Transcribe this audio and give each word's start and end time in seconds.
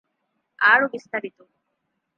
আরো 0.59 0.85
বিস্তারিত- 0.87 1.47